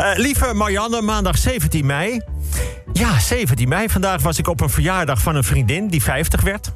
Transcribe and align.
Eh, 0.00 0.10
lieve 0.16 0.54
Marianne, 0.54 1.02
maandag 1.02 1.38
17 1.38 1.86
mei. 1.86 2.20
Ja, 2.92 3.18
17 3.18 3.68
mei. 3.68 3.88
Vandaag 3.88 4.22
was 4.22 4.38
ik 4.38 4.48
op 4.48 4.60
een 4.60 4.70
verjaardag 4.70 5.22
van 5.22 5.36
een 5.36 5.44
vriendin 5.44 5.88
die 5.88 6.02
50 6.02 6.40
werd. 6.40 6.72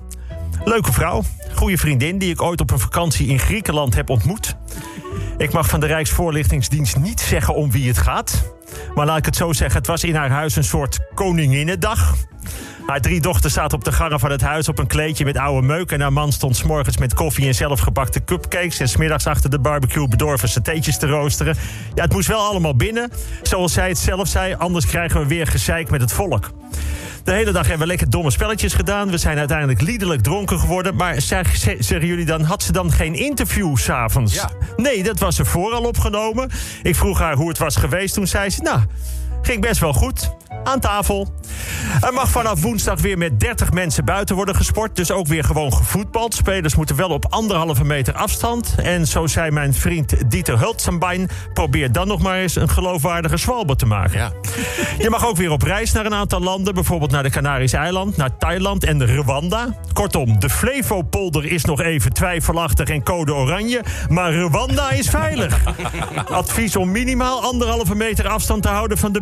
Leuke 0.65 0.93
vrouw. 0.93 1.23
Goede 1.55 1.79
vriendin 1.79 2.19
die 2.19 2.31
ik 2.31 2.43
ooit 2.43 2.61
op 2.61 2.71
een 2.71 2.79
vakantie 2.79 3.27
in 3.27 3.39
Griekenland 3.39 3.95
heb 3.95 4.11
ontmoet. 4.11 4.57
Ik 5.39 5.53
mag 5.53 5.69
van 5.69 5.81
de 5.81 5.87
Rijksvoorlichtingsdienst 5.87 6.97
niet 6.97 7.21
zeggen 7.21 7.55
om 7.55 7.71
wie 7.71 7.89
het 7.89 7.99
gaat. 7.99 8.53
Maar 8.95 9.07
laat 9.07 9.19
ik 9.19 9.25
het 9.25 9.37
zo 9.37 9.53
zeggen, 9.53 9.79
het 9.79 9.87
was 9.87 10.05
in 10.05 10.15
haar 10.15 10.31
huis 10.31 10.57
een 10.57 10.65
soort 10.65 10.99
koninginnedag. 11.15 12.15
Haar 12.87 13.01
drie 13.01 13.21
dochters 13.21 13.55
zaten 13.55 13.79
op 13.79 13.85
de 13.85 13.93
gangen 13.93 14.21
van 14.21 14.31
het 14.31 14.41
huis 14.41 14.69
op 14.69 14.79
een 14.79 14.87
kleedje 14.87 15.25
met 15.25 15.37
oude 15.39 15.67
meuk. 15.67 15.93
En 15.93 16.01
haar 16.01 16.13
man 16.13 16.33
stond 16.33 16.57
s'morgens 16.57 16.97
met 16.97 17.15
koffie 17.15 17.47
en 17.47 17.55
zelfgebakte 17.55 18.25
cupcakes. 18.25 18.81
En 18.81 18.89
smiddags 18.89 19.27
achter 19.27 19.51
de 19.51 19.59
barbecue 19.59 20.09
bedorven 20.09 20.49
satéetjes 20.49 20.99
te 20.99 21.07
roosteren. 21.07 21.57
Ja, 21.95 22.03
het 22.03 22.13
moest 22.13 22.29
wel 22.29 22.41
allemaal 22.41 22.77
binnen. 22.77 23.11
Zoals 23.43 23.73
zij 23.73 23.89
het 23.89 23.99
zelf 23.99 24.29
zei, 24.29 24.55
anders 24.59 24.87
krijgen 24.87 25.21
we 25.21 25.27
weer 25.27 25.47
gezeik 25.47 25.91
met 25.91 26.01
het 26.01 26.13
volk. 26.13 26.51
De 27.25 27.33
hele 27.33 27.53
dag 27.53 27.63
hebben 27.63 27.81
we 27.81 27.87
lekker 27.87 28.11
domme 28.11 28.31
spelletjes 28.31 28.73
gedaan. 28.73 29.11
We 29.11 29.19
zijn 29.19 29.39
uiteindelijk 29.39 29.81
liederlijk 29.81 30.23
dronken 30.23 30.59
geworden. 30.59 30.97
Maar 30.97 31.21
zeg- 31.21 31.57
zeg- 31.57 31.77
zeggen 31.79 32.09
jullie 32.09 32.25
dan, 32.27 32.43
had 32.43 32.63
ze 32.63 32.73
dan 32.73 32.93
geen 32.93 33.15
interview 33.15 33.77
s'avonds? 33.77 34.35
Ja. 34.35 34.51
Nee, 34.77 35.03
dat 35.03 35.19
was 35.19 35.39
er 35.39 35.47
vooral 35.47 35.83
opgenomen. 35.83 36.51
Ik 36.83 36.97
vroeg 36.97 37.19
haar 37.19 37.35
hoe 37.35 37.49
het 37.49 37.59
was 37.59 37.77
geweest. 37.77 38.15
Toen 38.15 38.27
zei 38.27 38.51
ze, 38.51 38.63
nou, 38.63 38.81
ging 39.47 39.61
best 39.61 39.81
wel 39.81 39.93
goed. 39.93 40.33
Aan 40.65 40.81
tafel. 40.81 41.29
Er 42.01 42.13
mag 42.13 42.29
vanaf 42.31 42.61
woensdag 42.63 43.01
weer 43.01 43.19
met 43.19 43.41
30 43.41 43.73
mensen 43.73 44.05
buiten 44.05 44.37
worden 44.37 44.55
gesport. 44.55 44.97
Dus 44.97 45.11
ook 45.11 45.27
weer 45.27 45.45
gewoon 45.45 45.73
gevoetbald. 45.73 46.35
Spelers 46.35 46.75
moeten 46.75 46.97
wel 46.97 47.09
op 47.09 47.27
anderhalve 47.29 47.85
meter 47.85 48.15
afstand. 48.15 48.75
En 48.77 49.07
zo 49.07 49.27
zei 49.27 49.51
mijn 49.51 49.75
vriend 49.75 50.31
Dieter 50.31 50.59
Hultzenbein... 50.59 51.29
probeer 51.53 51.93
dan 51.93 52.07
nog 52.07 52.23
maar 52.23 52.39
eens 52.39 52.57
een 52.57 52.69
geloofwaardige 52.69 53.37
zwalbe 53.37 53.77
te 53.77 53.87
maken. 53.87 54.19
Ja. 54.19 54.33
Je 54.99 55.11
mag 55.11 55.27
ook 55.27 55.37
weer 55.37 55.51
op 55.51 55.63
reis 55.63 55.93
naar 55.93 56.07
een 56.07 56.15
aantal 56.15 56.41
landen. 56.41 56.75
Bijvoorbeeld 56.75 57.11
naar 57.11 57.23
de 57.23 57.31
Canarische 57.31 57.77
eiland, 57.77 58.17
naar 58.17 58.37
Thailand 58.37 58.85
en 58.85 59.07
Rwanda. 59.07 59.79
Kortom, 59.93 60.39
de 60.41 60.51
Flevopolder 60.51 61.45
is 61.45 61.65
nog 61.65 61.81
even 61.81 62.13
twijfelachtig 62.13 62.89
en 62.89 63.03
code 63.03 63.35
oranje. 63.35 63.85
Maar 64.09 64.35
Rwanda 64.35 64.91
is 64.91 65.09
veilig. 65.09 65.61
Advies 66.31 66.77
om 66.77 66.91
minimaal 66.91 67.43
anderhalve 67.43 67.95
meter 67.95 68.29
afstand 68.29 68.63
te 68.63 68.69
houden 68.69 68.99
van 68.99 69.13
de 69.13 69.21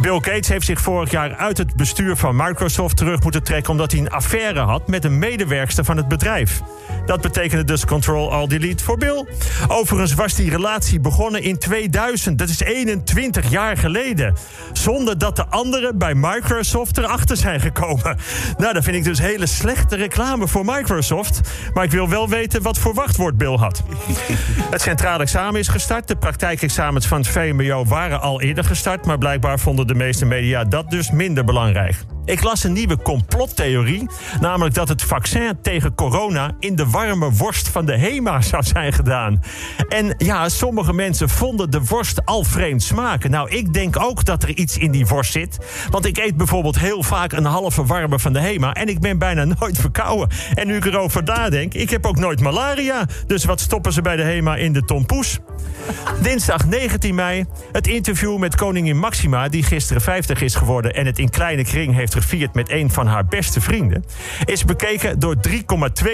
Bill 0.00 0.20
Gates 0.20 0.48
heeft 0.48 0.66
zich 0.66 0.80
vorig 0.80 1.10
jaar 1.10 1.36
uit 1.36 1.58
het 1.58 1.76
bestuur 1.76 2.16
van 2.16 2.36
Microsoft 2.36 2.96
terug 2.96 3.22
moeten 3.22 3.42
trekken... 3.42 3.70
omdat 3.70 3.92
hij 3.92 4.00
een 4.00 4.10
affaire 4.10 4.60
had 4.60 4.88
met 4.88 5.04
een 5.04 5.18
medewerkster 5.18 5.84
van 5.84 5.96
het 5.96 6.08
bedrijf. 6.08 6.60
Dat 7.06 7.20
betekende 7.20 7.64
dus 7.64 7.84
Control 7.84 8.32
All 8.32 8.46
Delete 8.46 8.84
voor 8.84 8.98
Bill. 8.98 9.26
Overigens 9.68 10.14
was 10.14 10.34
die 10.34 10.50
relatie 10.50 11.00
begonnen 11.00 11.42
in 11.42 11.58
2000. 11.58 12.38
Dat 12.38 12.48
is 12.48 12.60
21 12.60 13.50
jaar 13.50 13.76
geleden. 13.76 14.34
Zonder 14.72 15.18
dat 15.18 15.36
de 15.36 15.46
anderen 15.46 15.98
bij 15.98 16.14
Microsoft 16.14 16.98
erachter 16.98 17.36
zijn 17.36 17.60
gekomen. 17.60 18.18
Nou, 18.58 18.72
dat 18.72 18.84
vind 18.84 18.96
ik 18.96 19.04
dus 19.04 19.18
hele 19.18 19.46
slechte 19.46 19.96
reclame 19.96 20.48
voor 20.48 20.64
Microsoft. 20.64 21.40
Maar 21.74 21.84
ik 21.84 21.90
wil 21.90 22.08
wel 22.08 22.28
weten 22.28 22.62
wat 22.62 22.78
voor 22.78 22.94
wachtwoord 22.94 23.36
Bill 23.36 23.56
had. 23.56 23.82
Het 24.70 24.80
centraal 24.80 25.20
examen 25.20 25.60
is 25.60 25.68
gestart. 25.68 26.08
De 26.08 26.16
praktijkexamens 26.16 27.06
van 27.06 27.18
het 27.18 27.28
VMBO 27.28 27.84
waren 27.84 28.20
al 28.20 28.41
eerder 28.42 28.64
gestart. 28.64 29.06
Maar 29.06 29.18
blijkbaar 29.18 29.58
vonden 29.58 29.86
de 29.86 29.94
meeste 29.94 30.24
media 30.24 30.64
dat 30.64 30.90
dus 30.90 31.10
minder 31.10 31.44
belangrijk. 31.44 31.96
Ik 32.24 32.42
las 32.42 32.64
een 32.64 32.72
nieuwe 32.72 32.96
complottheorie. 32.96 34.06
Namelijk 34.40 34.74
dat 34.74 34.88
het 34.88 35.02
vaccin 35.02 35.58
tegen 35.62 35.94
corona 35.94 36.50
in 36.58 36.76
de 36.76 36.86
warme 36.86 37.30
worst 37.30 37.68
van 37.68 37.86
de 37.86 37.98
HEMA 37.98 38.40
zou 38.40 38.62
zijn 38.62 38.92
gedaan. 38.92 39.42
En 39.88 40.14
ja, 40.18 40.48
sommige 40.48 40.92
mensen 40.92 41.28
vonden 41.28 41.70
de 41.70 41.84
worst 41.84 42.24
al 42.24 42.44
vreemd 42.44 42.82
smaken. 42.82 43.30
Nou, 43.30 43.50
ik 43.50 43.72
denk 43.72 44.00
ook 44.00 44.24
dat 44.24 44.42
er 44.42 44.48
iets 44.48 44.78
in 44.78 44.90
die 44.90 45.06
worst 45.06 45.32
zit. 45.32 45.58
Want 45.90 46.06
ik 46.06 46.18
eet 46.18 46.36
bijvoorbeeld 46.36 46.78
heel 46.78 47.02
vaak 47.02 47.32
een 47.32 47.44
halve 47.44 47.84
warme 47.84 48.18
van 48.18 48.32
de 48.32 48.40
HEMA. 48.40 48.72
En 48.72 48.88
ik 48.88 49.00
ben 49.00 49.18
bijna 49.18 49.44
nooit 49.58 49.78
verkouden. 49.78 50.28
En 50.54 50.66
nu 50.66 50.76
ik 50.76 50.84
erover 50.84 51.22
nadenk, 51.22 51.74
ik 51.74 51.90
heb 51.90 52.06
ook 52.06 52.18
nooit 52.18 52.40
malaria. 52.40 53.06
Dus 53.26 53.44
wat 53.44 53.60
stoppen 53.60 53.92
ze 53.92 54.02
bij 54.02 54.16
de 54.16 54.22
HEMA 54.22 54.56
in 54.56 54.72
de 54.72 54.84
tompoes? 54.84 55.38
Dinsdag 56.22 56.66
19 56.66 57.14
mei. 57.14 57.44
Het 57.72 57.86
interview 57.86 58.38
met 58.38 58.56
koningin 58.56 58.98
Maxima, 58.98 59.48
die 59.48 59.62
gisteren 59.62 60.02
50 60.02 60.40
is 60.42 60.54
geworden 60.54 60.94
en 60.94 61.06
het 61.06 61.18
in 61.18 61.30
kleine 61.30 61.64
kring 61.64 61.94
heeft 61.94 62.11
gevierd 62.14 62.54
met 62.54 62.70
een 62.70 62.90
van 62.90 63.06
haar 63.06 63.24
beste 63.24 63.60
vrienden, 63.60 64.04
is 64.44 64.64
bekeken 64.64 65.18
door 65.18 65.36
3,2 65.48 65.56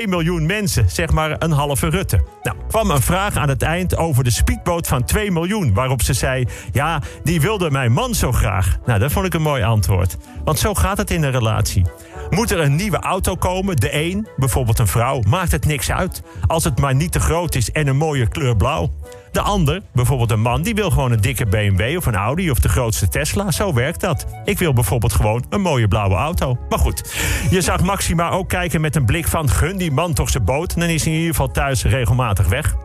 miljoen 0.05 0.47
mensen, 0.47 0.91
zeg 0.91 1.11
maar 1.11 1.37
een 1.39 1.51
halve 1.51 1.89
Rutte. 1.89 2.25
Nou, 2.43 2.57
kwam 2.69 2.91
een 2.91 3.03
vraag 3.03 3.37
aan 3.37 3.49
het 3.49 3.63
eind 3.63 3.97
over 3.97 4.25
de 4.25 4.31
speedboot 4.31 4.87
van 4.87 5.05
2 5.05 5.31
miljoen, 5.31 5.75
waarop 5.75 6.03
ze 6.03 6.13
zei: 6.13 6.47
Ja, 6.73 7.03
die 7.23 7.41
wilde 7.41 7.71
mijn 7.71 7.93
man 7.93 8.15
zo 8.15 8.33
graag. 8.33 8.79
Nou, 8.87 8.99
dat 8.99 9.13
vond 9.13 9.27
ik 9.27 9.35
een 9.35 9.43
mooi 9.43 9.63
antwoord. 9.63 10.17
Want 10.45 10.59
zo 10.59 10.75
gaat 10.75 10.99
het 10.99 11.11
in 11.11 11.23
een 11.23 11.31
relatie. 11.31 11.87
Moet 12.31 12.51
er 12.51 12.61
een 12.61 12.75
nieuwe 12.75 12.99
auto 12.99 13.35
komen, 13.35 13.77
de 13.77 13.95
een, 13.95 14.29
bijvoorbeeld 14.37 14.79
een 14.79 14.87
vrouw, 14.87 15.21
maakt 15.29 15.53
het 15.53 15.67
niks 15.67 15.91
uit. 15.91 16.23
Als 16.47 16.65
het 16.65 16.79
maar 16.79 16.95
niet 16.95 17.13
te 17.13 17.21
groot 17.21 17.55
is 17.55 17.71
en 17.71 17.87
een 17.87 17.97
mooie 17.97 18.29
kleur 18.29 18.57
blauw. 18.57 18.93
De 19.33 19.41
ander, 19.41 19.83
bijvoorbeeld 19.93 20.31
een 20.31 20.41
man, 20.41 20.63
die 20.63 20.75
wil 20.75 20.91
gewoon 20.91 21.13
een 21.13 21.21
dikke 21.21 21.47
BMW 21.47 21.97
of 21.97 22.07
een 22.07 22.15
Audi 22.15 22.51
of 22.51 22.59
de 22.59 22.69
grootste 22.69 23.09
Tesla. 23.09 23.51
Zo 23.51 23.75
werkt 23.75 24.01
dat. 24.01 24.27
Ik 24.45 24.59
wil 24.59 24.73
bijvoorbeeld 24.73 25.13
gewoon 25.13 25.45
een 25.49 25.61
mooie 25.61 25.89
blauwe 25.89 26.15
auto. 26.15 26.59
Maar 26.69 26.79
goed, 26.79 27.15
je 27.51 27.61
zag 27.61 27.83
Maxima 27.83 28.31
ook 28.31 28.49
kijken 28.49 28.81
met 28.81 28.97
een 28.97 29.05
blik 29.05 29.29
van 29.29 29.51
gun 29.51 29.77
die 29.77 29.93
man 29.93 30.15
toch 30.15 30.31
zijn 30.31 30.45
boot. 30.45 30.79
Dan 30.79 30.89
is 30.89 31.05
hij 31.05 31.13
in 31.13 31.19
ieder 31.19 31.35
geval 31.35 31.51
thuis 31.51 31.85
regelmatig 31.85 32.49
weg. 32.49 32.77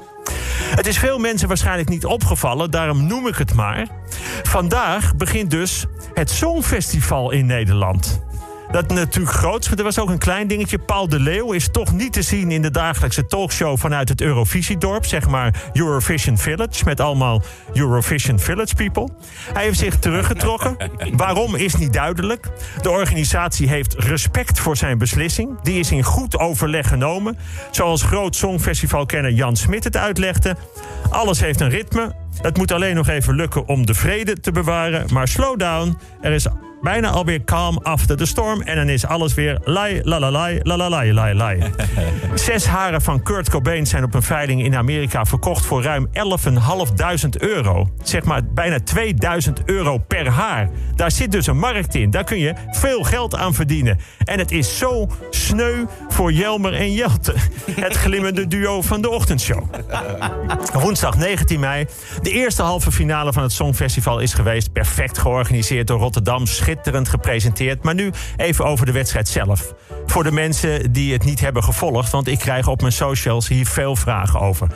Het 0.75 0.87
is 0.87 0.97
veel 0.97 1.19
mensen 1.19 1.47
waarschijnlijk 1.47 1.89
niet 1.89 2.05
opgevallen, 2.05 2.71
daarom 2.71 3.07
noem 3.07 3.27
ik 3.27 3.35
het 3.35 3.53
maar. 3.53 3.87
Vandaag 4.43 5.15
begint 5.15 5.51
dus 5.51 5.85
het 6.13 6.29
Songfestival 6.29 7.31
in 7.31 7.45
Nederland. 7.45 8.21
Dat 8.73 8.87
natuurlijk 8.87 9.35
groot, 9.35 9.69
maar 9.69 9.77
er 9.77 9.83
was 9.83 9.99
ook 9.99 10.09
een 10.09 10.17
klein 10.17 10.47
dingetje. 10.47 10.77
Paul 10.79 11.09
de 11.09 11.19
Leeuw 11.19 11.51
is 11.51 11.69
toch 11.71 11.93
niet 11.93 12.13
te 12.13 12.21
zien 12.21 12.51
in 12.51 12.61
de 12.61 12.71
dagelijkse 12.71 13.25
talkshow 13.25 13.77
vanuit 13.77 14.09
het 14.09 14.21
Eurovisiedorp, 14.21 15.05
zeg 15.05 15.27
maar 15.29 15.69
Eurovision 15.73 16.37
Village, 16.37 16.85
met 16.85 16.99
allemaal 16.99 17.41
Eurovision 17.73 18.39
Village 18.39 18.75
people. 18.75 19.09
Hij 19.53 19.63
heeft 19.63 19.79
zich 19.79 19.99
teruggetrokken. 19.99 20.77
Waarom 21.15 21.55
is 21.55 21.75
niet 21.75 21.93
duidelijk. 21.93 22.47
De 22.81 22.89
organisatie 22.89 23.67
heeft 23.67 23.93
respect 23.93 24.59
voor 24.59 24.77
zijn 24.77 24.97
beslissing. 24.97 25.61
Die 25.61 25.79
is 25.79 25.91
in 25.91 26.03
goed 26.03 26.39
overleg 26.39 26.87
genomen. 26.87 27.37
Zoals 27.71 28.03
groot 28.03 28.35
songfestivalkenner 28.35 29.31
Jan 29.31 29.55
Smit 29.55 29.83
het 29.83 29.97
uitlegde. 29.97 30.55
Alles 31.09 31.39
heeft 31.39 31.61
een 31.61 31.69
ritme. 31.69 32.15
Het 32.41 32.57
moet 32.57 32.71
alleen 32.71 32.95
nog 32.95 33.07
even 33.07 33.35
lukken 33.35 33.67
om 33.67 33.85
de 33.85 33.93
vrede 33.93 34.39
te 34.39 34.51
bewaren. 34.51 35.05
Maar 35.13 35.27
slow 35.27 35.59
down. 35.59 35.97
Er 36.21 36.31
is 36.31 36.47
bijna 36.83 37.09
alweer 37.09 37.43
calm 37.43 37.77
after 37.77 38.17
the 38.17 38.25
storm. 38.25 38.61
En 38.61 38.75
dan 38.75 38.89
is 38.89 39.05
alles 39.05 39.33
weer 39.33 39.59
lai, 39.63 40.01
la 40.03 40.19
la 40.19 40.31
lai, 40.31 40.59
la 40.63 40.77
la 40.77 40.89
lai, 40.89 41.13
lai, 41.13 41.33
lai. 41.33 41.63
Zes 42.33 42.65
haren 42.65 43.01
van 43.01 43.23
Kurt 43.23 43.49
Cobain 43.49 43.87
zijn 43.87 44.03
op 44.03 44.13
een 44.13 44.23
veiling 44.23 44.63
in 44.63 44.75
Amerika 44.75 45.25
verkocht 45.25 45.65
voor 45.65 45.83
ruim 45.83 46.07
11.500 46.07 47.29
euro. 47.37 47.89
Zeg 48.03 48.23
maar 48.23 48.41
bijna 48.53 48.79
2000 48.79 49.61
euro 49.65 49.97
per 49.97 50.29
haar. 50.29 50.69
Daar 50.95 51.11
zit 51.11 51.31
dus 51.31 51.47
een 51.47 51.57
markt 51.57 51.95
in. 51.95 52.11
Daar 52.11 52.23
kun 52.23 52.39
je 52.39 52.53
veel 52.71 53.03
geld 53.03 53.35
aan 53.35 53.53
verdienen. 53.53 53.99
En 54.23 54.39
het 54.39 54.51
is 54.51 54.77
zo 54.77 55.07
sneu 55.29 55.85
voor 56.09 56.31
Jelmer 56.31 56.73
en 56.73 56.93
Jelte. 56.93 57.33
Het 57.81 57.95
glimmende 57.95 58.47
duo 58.47 58.81
van 58.81 59.01
de 59.01 59.09
ochtendshow. 59.09 59.63
Woensdag 60.73 61.17
19 61.17 61.59
mei. 61.59 61.85
De 62.21 62.31
eerste 62.31 62.61
halve 62.61 62.91
finale 62.91 63.33
van 63.33 63.43
het 63.43 63.51
Songfestival 63.51 64.19
is 64.19 64.33
geweest. 64.33 64.71
Perfect 64.71 65.17
georganiseerd 65.17 65.87
door 65.87 65.99
Rotterdam. 65.99 66.45
Schitterend 66.45 66.72
gepresenteerd. 67.09 67.83
Maar 67.83 67.93
nu 67.93 68.11
even 68.37 68.65
over 68.65 68.85
de 68.85 68.91
wedstrijd 68.91 69.27
zelf. 69.27 69.73
Voor 70.05 70.23
de 70.23 70.31
mensen 70.31 70.91
die 70.91 71.13
het 71.13 71.23
niet 71.23 71.39
hebben 71.39 71.63
gevolgd. 71.63 72.11
Want 72.11 72.27
ik 72.27 72.39
krijg 72.39 72.67
op 72.67 72.81
mijn 72.81 72.93
socials 72.93 73.47
hier 73.47 73.65
veel 73.65 73.95
vragen 73.95 74.39
over. 74.39 74.67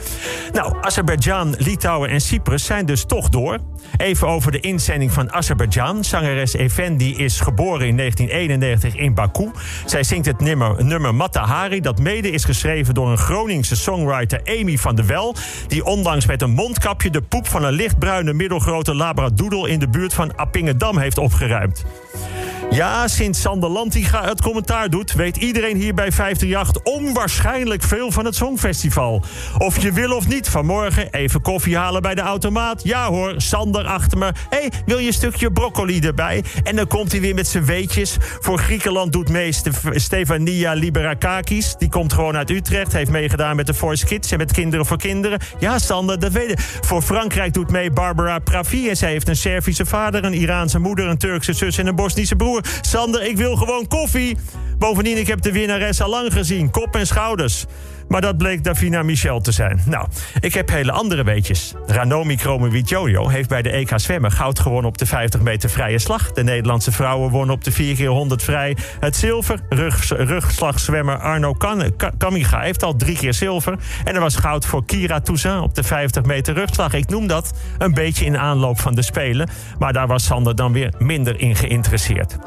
Nou, 0.51 0.75
Azerbeidzjan, 0.81 1.55
Litouwen 1.57 2.09
en 2.09 2.21
Cyprus 2.21 2.65
zijn 2.65 2.85
dus 2.85 3.05
toch 3.05 3.29
door. 3.29 3.57
Even 3.97 4.27
over 4.27 4.51
de 4.51 4.59
inzending 4.59 5.11
van 5.11 5.31
Azerbeidzjan. 5.31 6.03
Zangeres 6.03 6.55
Effendi 6.55 7.15
is 7.15 7.39
geboren 7.39 7.87
in 7.87 7.97
1991 7.97 8.95
in 8.95 9.13
Baku. 9.13 9.51
Zij 9.85 10.03
zingt 10.03 10.25
het 10.25 10.39
nummer, 10.39 11.15
Matahari, 11.15 11.81
dat 11.81 11.99
mede 11.99 12.31
is 12.31 12.43
geschreven 12.43 12.93
door 12.93 13.09
een 13.09 13.17
Groningse 13.17 13.75
songwriter 13.75 14.41
Amy 14.43 14.77
van 14.77 14.95
der 14.95 15.05
Wel. 15.05 15.35
Die 15.67 15.85
onlangs 15.85 16.25
met 16.25 16.41
een 16.41 16.51
mondkapje 16.51 17.09
de 17.09 17.21
poep 17.21 17.47
van 17.47 17.63
een 17.63 17.73
lichtbruine 17.73 18.33
middelgrote 18.33 18.95
labradoodle 18.95 19.69
in 19.69 19.79
de 19.79 19.89
buurt 19.89 20.13
van 20.13 20.35
Appingedam 20.35 20.97
heeft 20.97 21.17
opgeruimd. 21.17 21.85
Yeah. 21.87 22.36
Ja, 22.77 23.07
sinds 23.07 23.41
Sander 23.41 23.69
Lantinga 23.69 24.23
het 24.23 24.41
commentaar 24.41 24.89
doet... 24.89 25.13
weet 25.13 25.37
iedereen 25.37 25.77
hier 25.77 25.93
bij 25.93 26.11
538 26.11 26.93
onwaarschijnlijk 26.93 27.83
veel 27.83 28.11
van 28.11 28.25
het 28.25 28.35
Songfestival. 28.35 29.23
Of 29.57 29.81
je 29.81 29.91
wil 29.91 30.11
of 30.11 30.27
niet, 30.27 30.49
vanmorgen 30.49 31.11
even 31.11 31.41
koffie 31.41 31.77
halen 31.77 32.01
bij 32.01 32.15
de 32.15 32.21
automaat. 32.21 32.83
Ja 32.83 33.07
hoor, 33.07 33.33
Sander 33.37 33.85
achter 33.85 34.17
me. 34.17 34.25
Hé, 34.25 34.57
hey, 34.57 34.71
wil 34.85 34.97
je 34.97 35.07
een 35.07 35.13
stukje 35.13 35.51
broccoli 35.51 35.99
erbij? 35.99 36.43
En 36.63 36.75
dan 36.75 36.87
komt 36.87 37.11
hij 37.11 37.21
weer 37.21 37.35
met 37.35 37.47
zijn 37.47 37.65
weetjes. 37.65 38.17
Voor 38.39 38.59
Griekenland 38.59 39.11
doet 39.11 39.29
mee 39.29 39.51
Stefania 39.91 40.73
Liberakakis. 40.73 41.75
Die 41.77 41.89
komt 41.89 42.13
gewoon 42.13 42.37
uit 42.37 42.49
Utrecht. 42.49 42.93
Heeft 42.93 43.11
meegedaan 43.11 43.55
met 43.55 43.67
de 43.67 43.73
Voice 43.73 44.05
Kids 44.05 44.31
en 44.31 44.37
met 44.37 44.51
Kinderen 44.51 44.85
voor 44.85 44.97
Kinderen. 44.97 45.39
Ja, 45.59 45.79
Sander, 45.79 46.19
dat 46.19 46.31
weet. 46.31 46.61
Voor 46.81 47.01
Frankrijk 47.01 47.53
doet 47.53 47.71
mee 47.71 47.91
Barbara 47.91 48.39
Pravi. 48.39 48.89
En 48.89 48.97
zij 48.97 49.11
heeft 49.11 49.27
een 49.27 49.35
Servische 49.35 49.85
vader, 49.85 50.23
een 50.23 50.33
Iraanse 50.33 50.79
moeder... 50.79 51.07
een 51.07 51.17
Turkse 51.17 51.53
zus 51.53 51.77
en 51.77 51.87
een 51.87 51.95
Bosnische 51.95 52.35
broer. 52.35 52.65
Sander, 52.81 53.23
ik 53.23 53.37
wil 53.37 53.55
gewoon 53.55 53.87
koffie. 53.87 54.37
Bovendien, 54.77 55.17
ik 55.17 55.27
heb 55.27 55.41
de 55.41 55.51
winnares 55.51 56.01
al 56.01 56.09
lang 56.09 56.33
gezien. 56.33 56.71
Kop 56.71 56.95
en 56.95 57.07
schouders. 57.07 57.65
Maar 58.07 58.21
dat 58.21 58.37
bleek 58.37 58.63
Davina 58.63 59.03
Michel 59.03 59.39
te 59.39 59.51
zijn. 59.51 59.81
Nou, 59.85 60.07
ik 60.39 60.53
heb 60.53 60.69
hele 60.69 60.91
andere 60.91 61.23
weetjes. 61.23 61.73
Ranomi 61.85 62.35
Kromowidjojo 62.35 63.27
heeft 63.27 63.49
bij 63.49 63.61
de 63.61 63.69
EK 63.69 63.91
zwemmen 63.95 64.31
goud 64.31 64.59
gewonnen 64.59 64.89
op 64.89 64.97
de 64.97 65.05
50 65.05 65.41
meter 65.41 65.69
vrije 65.69 65.99
slag. 65.99 66.31
De 66.31 66.43
Nederlandse 66.43 66.91
vrouwen 66.91 67.29
wonnen 67.29 67.55
op 67.55 67.63
de 67.63 67.71
4 67.71 67.95
keer 67.95 68.07
100 68.07 68.43
vrij 68.43 68.77
het 68.99 69.15
zilver. 69.15 69.59
Rug, 69.69 70.09
rugslagzwemmer 70.09 71.17
Arno 71.17 71.55
Kamiga 72.17 72.59
heeft 72.59 72.83
al 72.83 72.95
drie 72.95 73.17
keer 73.17 73.33
zilver. 73.33 73.77
En 74.03 74.15
er 74.15 74.21
was 74.21 74.35
goud 74.35 74.65
voor 74.65 74.85
Kira 74.85 75.19
Toussaint 75.19 75.63
op 75.63 75.75
de 75.75 75.83
50 75.83 76.23
meter 76.23 76.53
rugslag. 76.53 76.93
Ik 76.93 77.09
noem 77.09 77.27
dat 77.27 77.53
een 77.77 77.93
beetje 77.93 78.25
in 78.25 78.37
aanloop 78.37 78.79
van 78.79 78.95
de 78.95 79.01
Spelen. 79.01 79.49
Maar 79.79 79.93
daar 79.93 80.07
was 80.07 80.23
Sander 80.23 80.55
dan 80.55 80.73
weer 80.73 80.93
minder 80.97 81.39
in 81.39 81.55
geïnteresseerd. 81.55 82.37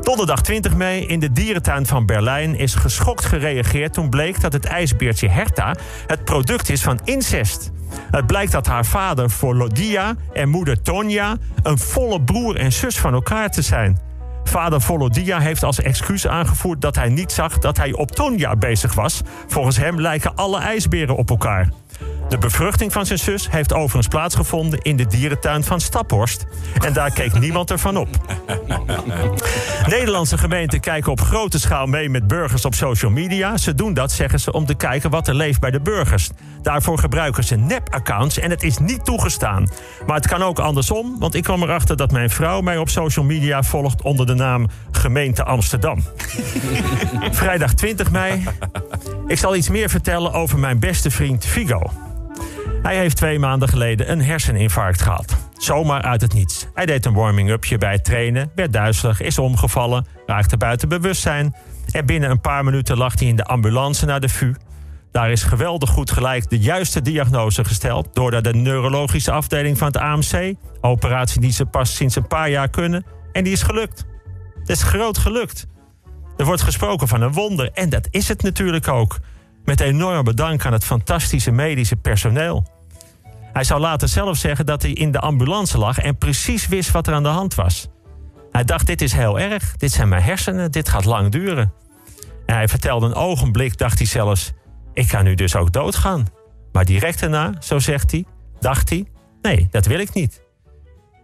Donderdag 0.00 0.42
20 0.42 0.76
mei 0.76 1.06
in 1.06 1.20
de 1.20 1.32
dierentuin 1.32 1.73
van 1.82 2.06
Berlijn 2.06 2.58
is 2.58 2.74
geschokt 2.74 3.24
gereageerd 3.24 3.92
toen 3.92 4.10
bleek 4.10 4.40
dat 4.40 4.52
het 4.52 4.64
ijsbeer 4.64 5.14
Herta 5.30 5.74
het 6.06 6.24
product 6.24 6.68
is 6.68 6.82
van 6.82 7.00
incest. 7.04 7.70
Het 8.10 8.26
blijkt 8.26 8.52
dat 8.52 8.66
haar 8.66 8.84
vader 8.84 9.30
Volodia 9.30 10.14
en 10.32 10.48
moeder 10.48 10.82
Tonja 10.82 11.36
een 11.62 11.78
volle 11.78 12.22
broer 12.22 12.56
en 12.56 12.72
zus 12.72 12.98
van 12.98 13.12
elkaar 13.12 13.50
te 13.50 13.62
zijn. 13.62 13.98
Vader 14.44 14.80
Volodia 14.80 15.40
heeft 15.40 15.62
als 15.62 15.80
excuus 15.80 16.26
aangevoerd 16.26 16.80
dat 16.80 16.94
hij 16.94 17.08
niet 17.08 17.32
zag 17.32 17.58
dat 17.58 17.76
hij 17.76 17.92
op 17.92 18.10
Tonja 18.10 18.56
bezig 18.56 18.94
was. 18.94 19.22
Volgens 19.46 19.76
hem 19.76 20.00
lijken 20.00 20.34
alle 20.34 20.58
ijsberen 20.58 21.16
op 21.16 21.30
elkaar. 21.30 21.68
De 22.28 22.38
bevruchting 22.38 22.92
van 22.92 23.06
zijn 23.06 23.18
zus 23.18 23.50
heeft 23.50 23.72
overigens 23.72 24.08
plaatsgevonden 24.08 24.82
in 24.82 24.96
de 24.96 25.06
dierentuin 25.06 25.64
van 25.64 25.80
Staphorst. 25.80 26.46
En 26.80 26.92
daar 26.92 27.10
keek 27.10 27.38
niemand 27.40 27.70
ervan 27.70 27.96
op. 27.96 28.08
Nederlandse 29.86 30.38
gemeenten 30.38 30.80
kijken 30.80 31.12
op 31.12 31.20
grote 31.20 31.58
schaal 31.58 31.86
mee 31.86 32.08
met 32.08 32.26
burgers 32.26 32.64
op 32.64 32.74
social 32.74 33.10
media. 33.10 33.56
Ze 33.56 33.74
doen 33.74 33.94
dat, 33.94 34.12
zeggen 34.12 34.40
ze, 34.40 34.52
om 34.52 34.66
te 34.66 34.74
kijken 34.74 35.10
wat 35.10 35.28
er 35.28 35.34
leeft 35.34 35.60
bij 35.60 35.70
de 35.70 35.80
burgers. 35.80 36.30
Daarvoor 36.62 36.98
gebruiken 36.98 37.44
ze 37.44 37.56
nep-accounts 37.56 38.38
en 38.38 38.50
het 38.50 38.62
is 38.62 38.78
niet 38.78 39.04
toegestaan. 39.04 39.68
Maar 40.06 40.16
het 40.16 40.26
kan 40.26 40.42
ook 40.42 40.58
andersom, 40.58 41.18
want 41.18 41.34
ik 41.34 41.42
kwam 41.42 41.62
erachter 41.62 41.96
dat 41.96 42.12
mijn 42.12 42.30
vrouw 42.30 42.60
mij 42.60 42.78
op 42.78 42.88
social 42.88 43.24
media 43.24 43.62
volgt 43.62 44.02
onder 44.02 44.26
de 44.26 44.34
naam 44.34 44.68
Gemeente 44.90 45.44
Amsterdam. 45.44 46.04
Vrijdag 47.30 47.74
20 47.74 48.10
mei. 48.10 48.44
Ik 49.26 49.38
zal 49.38 49.56
iets 49.56 49.68
meer 49.68 49.88
vertellen 49.88 50.32
over 50.32 50.58
mijn 50.58 50.78
beste 50.78 51.10
vriend 51.10 51.44
Figo. 51.44 52.12
Hij 52.84 52.96
heeft 52.96 53.16
twee 53.16 53.38
maanden 53.38 53.68
geleden 53.68 54.10
een 54.10 54.22
herseninfarct 54.22 55.02
gehad. 55.02 55.36
Zomaar 55.56 56.02
uit 56.02 56.20
het 56.20 56.32
niets. 56.32 56.66
Hij 56.74 56.86
deed 56.86 57.06
een 57.06 57.14
warming-upje 57.14 57.78
bij 57.78 57.92
het 57.92 58.04
trainen, 58.04 58.50
werd 58.54 58.72
duizelig, 58.72 59.20
is 59.20 59.38
omgevallen, 59.38 60.06
raakte 60.26 60.56
buiten 60.56 60.88
bewustzijn. 60.88 61.54
En 61.90 62.06
binnen 62.06 62.30
een 62.30 62.40
paar 62.40 62.64
minuten 62.64 62.96
lag 62.96 63.18
hij 63.18 63.28
in 63.28 63.36
de 63.36 63.44
ambulance 63.44 64.06
naar 64.06 64.20
de 64.20 64.28
VU. 64.28 64.54
Daar 65.12 65.30
is 65.30 65.42
geweldig 65.42 65.90
goed 65.90 66.10
gelijk 66.10 66.50
de 66.50 66.58
juiste 66.58 67.02
diagnose 67.02 67.64
gesteld... 67.64 68.14
doordat 68.14 68.44
de 68.44 68.54
neurologische 68.54 69.32
afdeling 69.32 69.78
van 69.78 69.86
het 69.86 69.96
AMC... 69.96 70.54
operatie 70.80 71.40
die 71.40 71.52
ze 71.52 71.66
pas 71.66 71.94
sinds 71.94 72.16
een 72.16 72.26
paar 72.26 72.50
jaar 72.50 72.68
kunnen... 72.68 73.04
en 73.32 73.44
die 73.44 73.52
is 73.52 73.62
gelukt. 73.62 74.04
Het 74.58 74.68
is 74.68 74.82
groot 74.82 75.18
gelukt. 75.18 75.66
Er 76.36 76.44
wordt 76.44 76.62
gesproken 76.62 77.08
van 77.08 77.20
een 77.20 77.32
wonder 77.32 77.70
en 77.72 77.88
dat 77.88 78.08
is 78.10 78.28
het 78.28 78.42
natuurlijk 78.42 78.88
ook. 78.88 79.18
Met 79.64 79.80
enorme 79.80 80.34
dank 80.34 80.66
aan 80.66 80.72
het 80.72 80.84
fantastische 80.84 81.50
medische 81.50 81.96
personeel. 81.96 82.73
Hij 83.54 83.64
zou 83.64 83.80
later 83.80 84.08
zelf 84.08 84.36
zeggen 84.36 84.66
dat 84.66 84.82
hij 84.82 84.90
in 84.90 85.12
de 85.12 85.20
ambulance 85.20 85.78
lag 85.78 85.98
en 85.98 86.18
precies 86.18 86.68
wist 86.68 86.90
wat 86.90 87.06
er 87.06 87.14
aan 87.14 87.22
de 87.22 87.28
hand 87.28 87.54
was. 87.54 87.88
Hij 88.50 88.64
dacht: 88.64 88.86
dit 88.86 89.02
is 89.02 89.12
heel 89.12 89.38
erg, 89.38 89.76
dit 89.76 89.92
zijn 89.92 90.08
mijn 90.08 90.22
hersenen, 90.22 90.70
dit 90.70 90.88
gaat 90.88 91.04
lang 91.04 91.30
duren. 91.30 91.72
En 92.46 92.54
hij 92.54 92.68
vertelde 92.68 93.06
een 93.06 93.14
ogenblik, 93.14 93.78
dacht 93.78 93.98
hij 93.98 94.06
zelfs: 94.06 94.52
ik 94.92 95.08
ga 95.08 95.22
nu 95.22 95.34
dus 95.34 95.56
ook 95.56 95.72
doodgaan. 95.72 96.26
Maar 96.72 96.84
direct 96.84 97.20
daarna, 97.20 97.52
zo 97.60 97.78
zegt 97.78 98.10
hij, 98.10 98.24
dacht 98.60 98.88
hij: 98.88 99.06
nee, 99.42 99.66
dat 99.70 99.86
wil 99.86 99.98
ik 99.98 100.14
niet. 100.14 100.42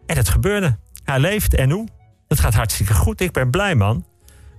En 0.06 0.16
het 0.16 0.28
gebeurde. 0.28 0.78
Hij 1.04 1.18
leeft 1.18 1.54
en 1.54 1.70
hoe? 1.70 1.88
Het 2.28 2.40
gaat 2.40 2.54
hartstikke 2.54 2.94
goed. 2.94 3.20
Ik 3.20 3.32
ben 3.32 3.50
blij, 3.50 3.74
man. 3.74 4.06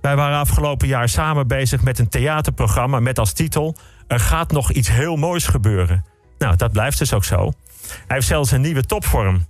Wij 0.00 0.16
waren 0.16 0.38
afgelopen 0.38 0.88
jaar 0.88 1.08
samen 1.08 1.46
bezig 1.46 1.82
met 1.82 1.98
een 1.98 2.08
theaterprogramma 2.08 3.00
met 3.00 3.18
als 3.18 3.32
titel: 3.32 3.76
Er 4.06 4.20
gaat 4.20 4.52
nog 4.52 4.72
iets 4.72 4.90
heel 4.90 5.16
moois 5.16 5.46
gebeuren. 5.46 6.04
Nou, 6.42 6.56
dat 6.56 6.72
blijft 6.72 6.98
dus 6.98 7.12
ook 7.12 7.24
zo. 7.24 7.52
Hij 7.88 8.16
heeft 8.16 8.26
zelfs 8.26 8.50
een 8.50 8.60
nieuwe 8.60 8.86
topvorm. 8.86 9.46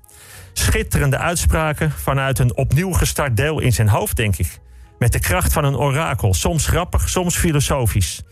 Schitterende 0.52 1.18
uitspraken 1.18 1.90
vanuit 1.90 2.38
een 2.38 2.56
opnieuw 2.56 2.92
gestart 2.92 3.36
deel 3.36 3.60
in 3.60 3.72
zijn 3.72 3.88
hoofd, 3.88 4.16
denk 4.16 4.36
ik. 4.36 4.58
Met 4.98 5.12
de 5.12 5.18
kracht 5.18 5.52
van 5.52 5.64
een 5.64 5.76
orakel. 5.76 6.34
Soms 6.34 6.66
grappig, 6.66 7.08
soms 7.08 7.36
filosofisch. 7.36 8.22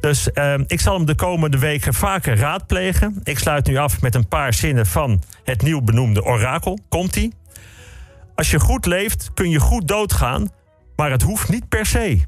Dus 0.00 0.28
uh, 0.34 0.54
ik 0.66 0.80
zal 0.80 0.94
hem 0.94 1.06
de 1.06 1.14
komende 1.14 1.58
weken 1.58 1.94
vaker 1.94 2.36
raadplegen. 2.36 3.20
Ik 3.22 3.38
sluit 3.38 3.66
nu 3.66 3.76
af 3.76 4.00
met 4.00 4.14
een 4.14 4.28
paar 4.28 4.54
zinnen 4.54 4.86
van 4.86 5.22
het 5.44 5.62
nieuw 5.62 5.80
benoemde 5.80 6.24
orakel. 6.24 6.78
Komt-ie? 6.88 7.34
Als 8.34 8.50
je 8.50 8.60
goed 8.60 8.86
leeft, 8.86 9.30
kun 9.34 9.50
je 9.50 9.60
goed 9.60 9.88
doodgaan, 9.88 10.48
maar 10.96 11.10
het 11.10 11.22
hoeft 11.22 11.48
niet 11.48 11.68
per 11.68 11.86
se. 11.86 12.20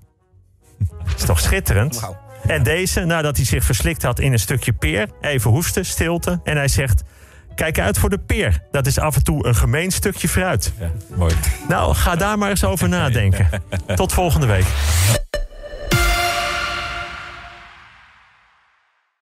Is 1.17 1.25
toch 1.25 1.41
schitterend? 1.41 2.01
Wow. 2.01 2.30
En 2.47 2.63
deze, 2.63 3.05
nadat 3.05 3.37
hij 3.37 3.47
zich 3.47 3.65
verslikt 3.65 4.03
had 4.03 4.19
in 4.21 4.33
een 4.33 4.39
stukje 4.39 4.73
peer, 4.73 5.09
even 5.21 5.51
hoesten, 5.51 5.87
stilte. 5.87 6.41
En 6.45 6.57
hij 6.57 6.69
zegt: 6.69 7.03
Kijk 7.55 7.79
uit 7.79 7.99
voor 7.99 8.11
de 8.11 8.19
peer. 8.19 8.63
Dat 8.71 8.87
is 8.87 8.99
af 8.99 9.17
en 9.17 9.25
toe 9.25 9.47
een 9.47 9.55
gemeen 9.55 9.91
stukje 9.91 10.29
fruit. 10.29 10.73
Ja, 10.79 10.91
mooi. 11.17 11.35
Nou, 11.69 11.95
ga 11.95 12.17
daar 12.17 12.39
maar 12.39 12.51
eens 12.51 12.65
over 12.65 12.89
nadenken. 12.89 13.49
Tot 13.95 14.13
volgende 14.13 14.47
week. 14.47 14.67